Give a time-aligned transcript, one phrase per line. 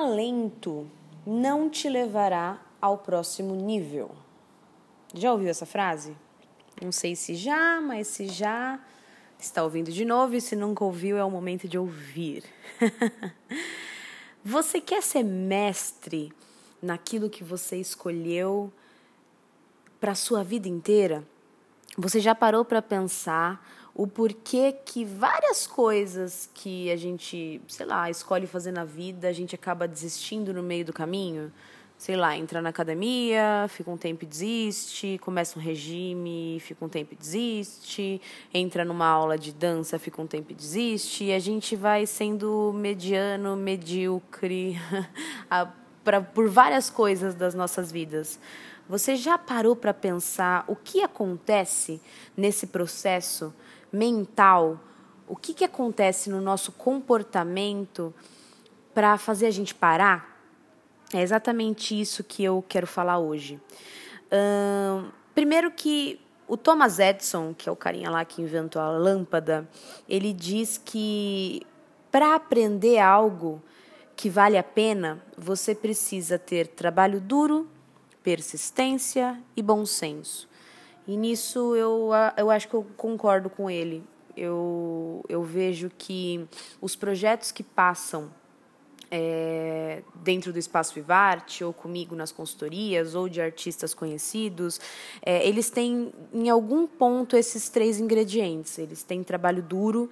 [0.00, 0.90] talento
[1.26, 4.10] não te levará ao próximo nível.
[5.12, 6.16] Já ouviu essa frase?
[6.80, 8.80] Não sei se já, mas se já,
[9.38, 12.44] está ouvindo de novo e se nunca ouviu, é o momento de ouvir.
[14.42, 16.32] você quer ser mestre
[16.80, 18.72] naquilo que você escolheu
[20.00, 21.22] para sua vida inteira?
[21.98, 23.62] Você já parou para pensar
[23.94, 29.32] o porquê que várias coisas que a gente, sei lá, escolhe fazer na vida, a
[29.32, 31.52] gente acaba desistindo no meio do caminho?
[31.98, 36.88] Sei lá, entra na academia, fica um tempo e desiste, começa um regime, fica um
[36.88, 38.22] tempo e desiste,
[38.54, 42.72] entra numa aula de dança, fica um tempo e desiste, e a gente vai sendo
[42.74, 44.78] mediano, medíocre,
[46.02, 48.40] pra, por várias coisas das nossas vidas.
[48.88, 52.00] Você já parou para pensar o que acontece
[52.34, 53.52] nesse processo
[53.92, 54.80] mental?
[55.26, 58.12] O que, que acontece no nosso comportamento
[58.92, 60.40] para fazer a gente parar?
[61.12, 63.60] É exatamente isso que eu quero falar hoje.
[65.34, 69.68] primeiro que o Thomas Edison, que é o carinha lá que inventou a lâmpada,
[70.08, 71.62] ele diz que
[72.10, 73.62] para aprender algo
[74.16, 77.68] que vale a pena, você precisa ter trabalho duro,
[78.22, 80.49] persistência e bom senso.
[81.10, 84.00] E nisso eu, eu acho que eu concordo com ele.
[84.36, 86.46] Eu, eu vejo que
[86.80, 88.30] os projetos que passam
[89.10, 94.80] é, dentro do Espaço Vivarte, ou comigo nas consultorias, ou de artistas conhecidos,
[95.20, 98.78] é, eles têm, em algum ponto, esses três ingredientes.
[98.78, 100.08] Eles têm trabalho duro,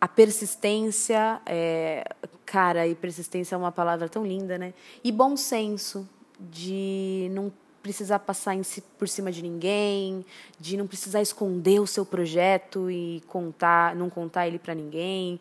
[0.00, 2.04] a persistência, é,
[2.46, 4.72] cara, e persistência é uma palavra tão linda, né?
[5.04, 6.08] E bom senso,
[6.40, 7.52] de não
[7.82, 10.24] precisar passar si, por cima de ninguém,
[10.58, 15.40] de não precisar esconder o seu projeto e contar, não contar ele para ninguém.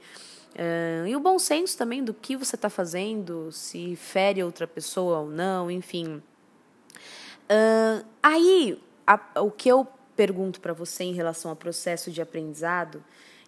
[0.53, 5.19] Uh, e o bom senso também do que você está fazendo, se fere outra pessoa
[5.19, 6.21] ou não, enfim.
[7.45, 13.03] Uh, aí, a, o que eu pergunto para você em relação ao processo de aprendizado,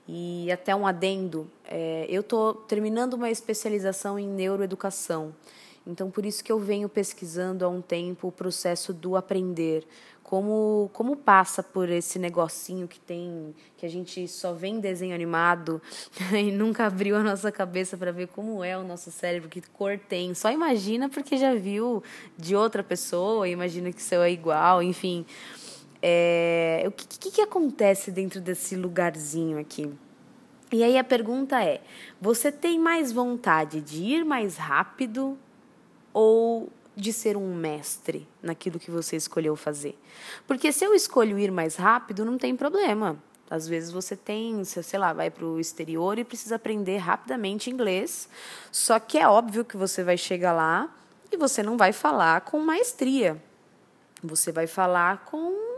[0.07, 5.33] e até um adendo, é, eu estou terminando uma especialização em neuroeducação.
[5.85, 9.85] Então, por isso que eu venho pesquisando há um tempo o processo do aprender,
[10.23, 15.13] como como passa por esse negocinho que tem que a gente só vê em desenho
[15.13, 15.81] animado
[16.33, 19.99] e nunca abriu a nossa cabeça para ver como é o nosso cérebro, que cor
[19.99, 20.33] tem.
[20.33, 22.01] Só imagina porque já viu
[22.37, 25.25] de outra pessoa, imagina que seu é igual, enfim.
[26.01, 29.91] É, o que, que, que acontece dentro desse lugarzinho aqui?
[30.71, 31.81] E aí a pergunta é:
[32.19, 35.37] você tem mais vontade de ir mais rápido
[36.13, 39.97] ou de ser um mestre naquilo que você escolheu fazer.
[40.47, 43.17] Porque se eu escolho ir mais rápido, não tem problema.
[43.49, 48.29] Às vezes você tem, sei lá, vai para o exterior e precisa aprender rapidamente inglês.
[48.71, 50.89] Só que é óbvio que você vai chegar lá
[51.31, 53.41] e você não vai falar com maestria.
[54.23, 55.72] Você vai falar com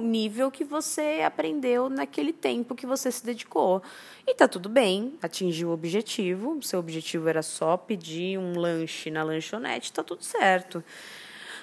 [0.00, 3.82] o nível que você aprendeu naquele tempo que você se dedicou.
[4.26, 6.58] E tá tudo bem, atingiu o objetivo.
[6.62, 10.82] Seu objetivo era só pedir um lanche na lanchonete, tá tudo certo.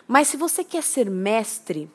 [0.07, 1.89] Mas se você quer ser mestre,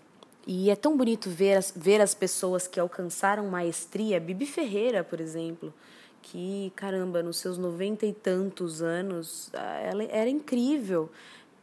[0.47, 5.20] e é tão bonito ver as, ver as pessoas que alcançaram maestria, Bibi Ferreira, por
[5.20, 5.72] exemplo,
[6.20, 11.10] que, caramba, nos seus noventa e tantos anos, ah, ela era incrível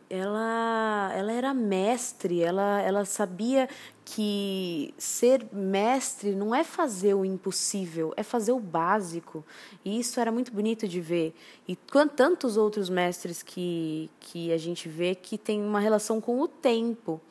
[0.10, 3.70] ela, ela era mestre, ela, ela sabia
[4.04, 9.46] que ser mestre não é fazer o impossível, é fazer o básico.
[9.86, 11.36] E isso era muito bonito de ver.
[11.68, 11.76] E
[12.16, 17.22] tantos outros mestres que, que a gente vê que tem uma relação com o tempo.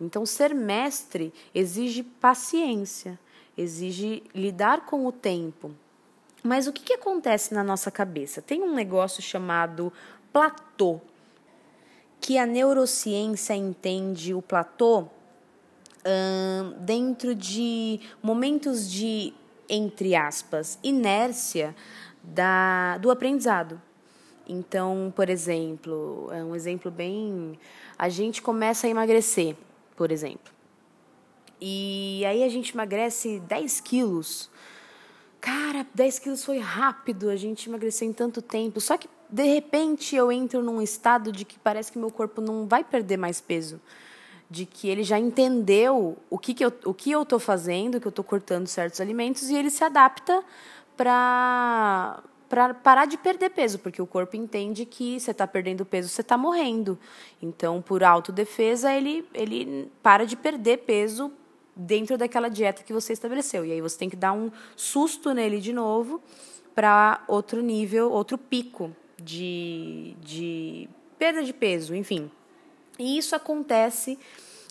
[0.00, 3.18] Então, ser mestre exige paciência,
[3.58, 5.72] exige lidar com o tempo.
[6.42, 8.40] Mas o que, que acontece na nossa cabeça?
[8.40, 9.92] Tem um negócio chamado
[10.32, 11.00] platô
[12.22, 15.08] que a neurociência entende o platô
[16.80, 19.34] dentro de momentos de,
[19.68, 21.74] entre aspas, inércia
[22.22, 23.82] da, do aprendizado.
[24.48, 27.58] Então, por exemplo, é um exemplo bem.
[27.98, 29.56] A gente começa a emagrecer,
[29.96, 30.52] por exemplo.
[31.60, 34.48] E aí a gente emagrece 10 quilos.
[35.40, 38.80] Cara, 10 quilos foi rápido, a gente emagreceu em tanto tempo.
[38.80, 42.66] Só que de repente eu entro num estado de que parece que meu corpo não
[42.66, 43.80] vai perder mais peso.
[44.50, 48.06] De que ele já entendeu o que, que eu o que eu estou fazendo, que
[48.06, 50.44] eu estou cortando certos alimentos, e ele se adapta
[50.94, 56.10] para para parar de perder peso, porque o corpo entende que você está perdendo peso,
[56.10, 56.98] você está morrendo.
[57.40, 61.32] Então, por autodefesa, ele, ele para de perder peso
[61.74, 63.64] dentro daquela dieta que você estabeleceu.
[63.64, 66.20] E aí você tem que dar um susto nele de novo
[66.74, 70.88] para outro nível, outro pico de, de
[71.18, 72.30] perda de peso, enfim.
[72.98, 74.18] E isso acontece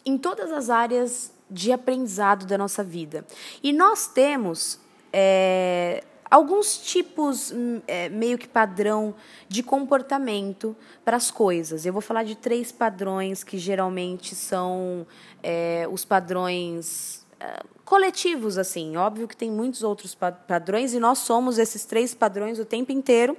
[0.06, 3.25] em todas as áreas de aprendizado da nossa vida.
[3.62, 4.80] E nós temos
[5.12, 9.13] é, alguns tipos hum, é, meio que padrão
[9.50, 11.86] de comportamento para as coisas.
[11.86, 15.06] Eu vou falar de três padrões que geralmente são
[15.44, 18.95] é, os padrões é, coletivos, assim.
[18.95, 23.38] Óbvio que tem muitos outros padrões e nós somos esses três padrões o tempo inteiro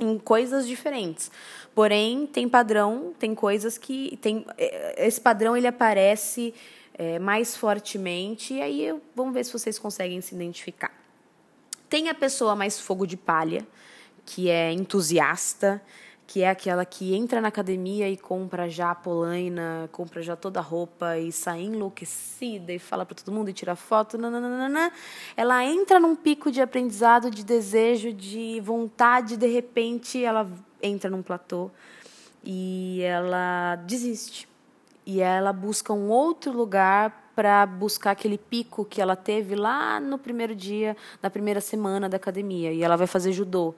[0.00, 1.30] em coisas diferentes.
[1.74, 6.52] Porém, tem padrão, tem coisas que tem é, esse padrão ele aparece
[6.94, 10.92] é, mais fortemente e aí vamos ver se vocês conseguem se identificar.
[11.88, 13.66] Tem a pessoa mais fogo de palha,
[14.24, 15.82] que é entusiasta,
[16.30, 20.60] que é aquela que entra na academia e compra já a polaina, compra já toda
[20.60, 24.16] a roupa e sai enlouquecida e fala para todo mundo e tira foto.
[24.16, 24.92] Nananana.
[25.36, 30.48] Ela entra num pico de aprendizado, de desejo, de vontade, de repente ela
[30.80, 31.68] entra num platô
[32.44, 34.48] e ela desiste.
[35.04, 40.18] E ela busca um outro lugar para buscar aquele pico que ela teve lá no
[40.18, 42.72] primeiro dia, na primeira semana da academia.
[42.72, 43.74] E ela vai fazer judô.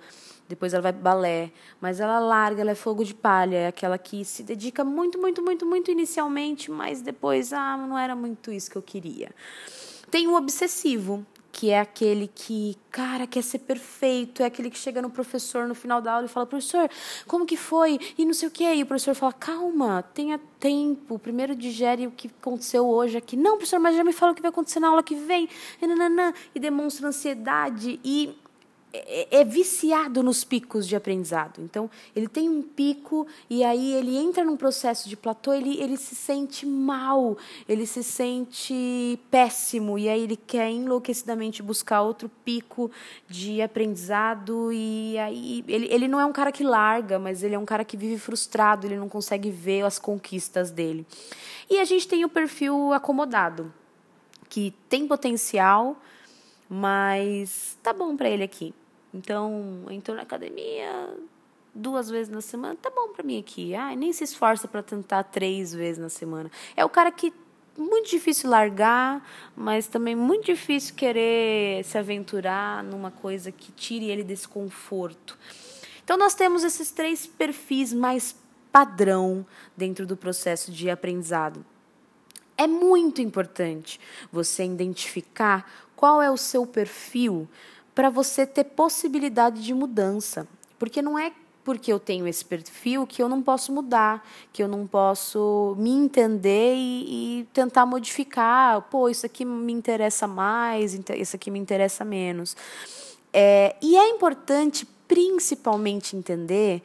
[0.48, 1.50] Depois ela vai balé,
[1.80, 5.42] mas ela larga, ela é fogo de palha, é aquela que se dedica muito, muito,
[5.42, 9.30] muito, muito inicialmente, mas depois, ah, não era muito isso que eu queria.
[10.10, 15.02] Tem o obsessivo, que é aquele que, cara, quer ser perfeito, é aquele que chega
[15.02, 16.88] no professor no final da aula e fala, professor,
[17.26, 18.00] como que foi?
[18.16, 18.74] E não sei o quê.
[18.74, 23.36] E o professor fala, calma, tenha tempo, primeiro digere o que aconteceu hoje aqui.
[23.36, 25.46] Não, professor, mas já me fala o que vai acontecer na aula que vem.
[25.80, 25.86] E,
[26.54, 28.34] e demonstra ansiedade e
[28.94, 31.62] é, é, viciado nos picos de aprendizado.
[31.62, 35.96] Então, ele tem um pico e aí ele entra num processo de platô, ele, ele
[35.96, 42.90] se sente mal, ele se sente péssimo e aí ele quer enlouquecidamente buscar outro pico
[43.26, 47.58] de aprendizado e aí ele, ele não é um cara que larga, mas ele é
[47.58, 51.06] um cara que vive frustrado, ele não consegue ver as conquistas dele.
[51.70, 53.72] E a gente tem o perfil acomodado,
[54.50, 55.96] que tem potencial,
[56.68, 58.74] mas tá bom para ele aqui.
[59.14, 61.10] Então, entrou na academia
[61.74, 63.74] duas vezes na semana, tá bom para mim aqui.
[63.74, 66.50] Ai, nem se esforça para tentar três vezes na semana.
[66.76, 67.32] É o cara que
[67.76, 69.26] muito difícil largar,
[69.56, 75.38] mas também muito difícil querer se aventurar numa coisa que tire ele desse conforto.
[76.04, 78.36] Então nós temos esses três perfis mais
[78.70, 81.64] padrão dentro do processo de aprendizado.
[82.56, 83.98] É muito importante
[84.30, 87.48] você identificar qual é o seu perfil
[87.94, 90.46] para você ter possibilidade de mudança.
[90.78, 91.32] Porque não é
[91.64, 95.90] porque eu tenho esse perfil que eu não posso mudar, que eu não posso me
[95.90, 98.82] entender e, e, tentar modificar.
[98.82, 102.56] Pô, isso aqui me interessa mais, isso aqui me interessa menos.
[103.32, 106.82] É, e é importante, principalmente, entender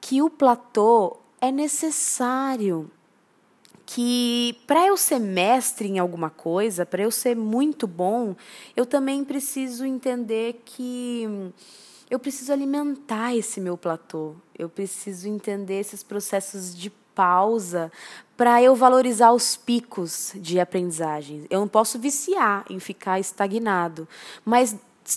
[0.00, 2.90] que o platô é necessário
[3.92, 8.36] que para eu ser mestre em alguma coisa, para eu ser muito bom,
[8.76, 11.52] eu também preciso entender que
[12.08, 14.36] eu preciso alimentar esse meu platô.
[14.56, 17.90] Eu preciso entender esses processos de pausa
[18.36, 21.44] para eu valorizar os picos de aprendizagem.
[21.50, 24.06] Eu não posso viciar em ficar estagnado,
[24.44, 24.76] mas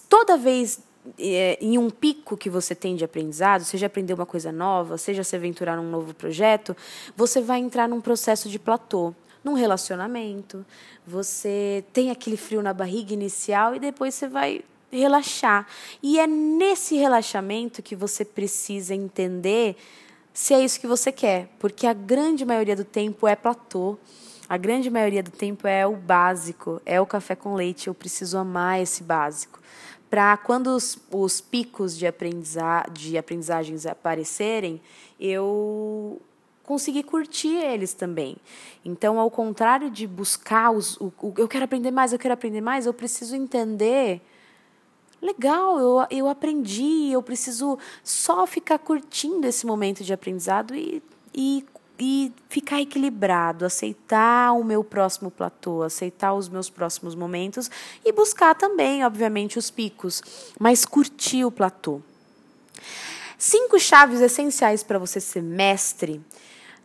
[0.09, 0.79] toda vez
[1.19, 5.23] é, em um pico que você tem de aprendizado, seja aprender uma coisa nova, seja
[5.23, 6.75] se aventurar num novo projeto,
[7.15, 9.13] você vai entrar num processo de platô,
[9.43, 10.65] num relacionamento.
[11.05, 15.67] Você tem aquele frio na barriga inicial e depois você vai relaxar.
[16.01, 19.75] E é nesse relaxamento que você precisa entender
[20.33, 23.97] se é isso que você quer, porque a grande maioria do tempo é platô.
[24.49, 27.87] A grande maioria do tempo é o básico, é o café com leite.
[27.87, 29.63] Eu preciso amar esse básico
[30.13, 34.79] para quando os, os picos de, aprendiza de aprendizagens aparecerem,
[35.19, 36.21] eu
[36.61, 38.37] conseguir curtir eles também.
[38.85, 42.61] Então, ao contrário de buscar os, o, o, eu quero aprender mais, eu quero aprender
[42.61, 44.21] mais, eu preciso entender.
[45.19, 51.01] Legal, eu, eu aprendi, eu preciso só ficar curtindo esse momento de aprendizado e,
[51.33, 51.65] e
[52.49, 57.69] ficar equilibrado, aceitar o meu próximo platô, aceitar os meus próximos momentos
[58.03, 60.21] e buscar também, obviamente, os picos,
[60.59, 62.01] mas curtir o platô.
[63.37, 66.21] Cinco chaves essenciais para você ser mestre.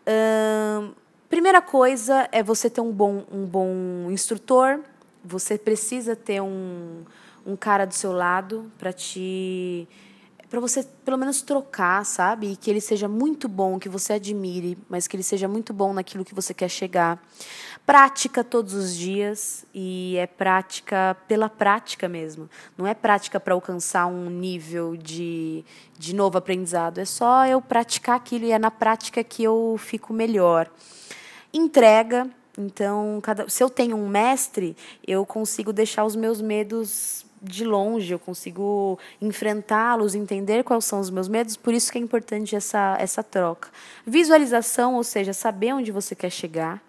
[0.06, 0.92] Hum,
[1.28, 4.80] primeira coisa é você ter um bom, um bom instrutor.
[5.24, 7.04] Você precisa ter um,
[7.46, 9.86] um cara do seu lado para te
[10.48, 12.52] para você pelo menos trocar, sabe?
[12.52, 15.92] E que ele seja muito bom, que você admire, mas que ele seja muito bom
[15.92, 17.22] naquilo que você quer chegar.
[17.84, 22.48] Prática todos os dias e é prática pela prática mesmo.
[22.76, 25.64] Não é prática para alcançar um nível de,
[25.98, 26.98] de novo aprendizado.
[26.98, 30.70] É só eu praticar aquilo e é na prática que eu fico melhor.
[31.52, 32.28] Entrega.
[32.56, 34.76] Então, cada, se eu tenho um mestre,
[35.06, 41.10] eu consigo deixar os meus medos de longe, eu consigo enfrentá-los, entender quais são os
[41.10, 43.68] meus medos, por isso que é importante essa, essa troca.
[44.06, 46.82] Visualização, ou seja, saber onde você quer chegar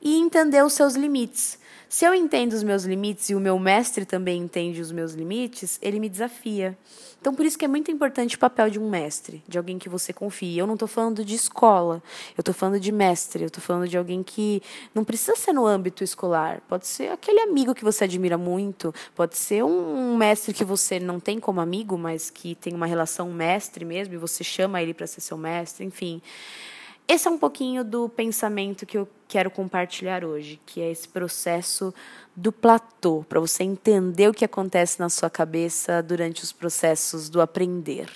[0.00, 1.58] e entender os seus limites.
[1.92, 5.76] Se eu entendo os meus limites e o meu mestre também entende os meus limites,
[5.82, 6.78] ele me desafia.
[7.20, 9.88] Então, por isso que é muito importante o papel de um mestre, de alguém que
[9.88, 10.56] você confie.
[10.56, 12.00] Eu não estou falando de escola,
[12.38, 14.62] eu estou falando de mestre, eu estou falando de alguém que
[14.94, 16.62] não precisa ser no âmbito escolar.
[16.68, 21.18] Pode ser aquele amigo que você admira muito, pode ser um mestre que você não
[21.18, 25.08] tem como amigo, mas que tem uma relação mestre mesmo, e você chama ele para
[25.08, 26.22] ser seu mestre, enfim.
[27.12, 31.92] Esse é um pouquinho do pensamento que eu quero compartilhar hoje, que é esse processo
[32.36, 37.40] do platô, para você entender o que acontece na sua cabeça durante os processos do
[37.40, 38.08] aprender.